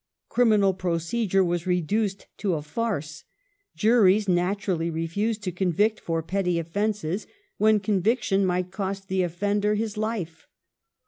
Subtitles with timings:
[0.29, 3.23] Criminal procedure was reduced to a farce.
[3.75, 7.27] Juries natumlly refused to convict for petty offences,
[7.59, 10.47] when conviction might cost the off'ender his life.